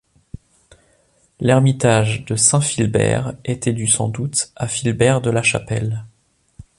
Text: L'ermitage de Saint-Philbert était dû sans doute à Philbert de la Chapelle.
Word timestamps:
L'ermitage 1.39 2.25
de 2.25 2.35
Saint-Philbert 2.35 3.35
était 3.45 3.71
dû 3.71 3.85
sans 3.85 4.09
doute 4.09 4.51
à 4.55 4.67
Philbert 4.67 5.21
de 5.21 5.29
la 5.29 5.43
Chapelle. 5.43 6.05